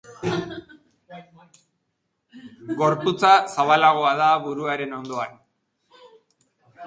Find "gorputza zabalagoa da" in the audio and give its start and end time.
2.79-4.29